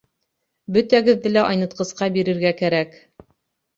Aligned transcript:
Бөтәгеҙҙе 0.77 1.33
лә 1.35 1.43
айнытҡысҡа 1.51 2.09
бирергә 2.19 2.57
кәрәк. 2.63 2.99